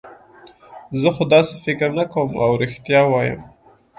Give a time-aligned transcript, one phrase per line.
[0.99, 3.39] زه خو داسې فکر نه کوم، اوه رښتیا وایم.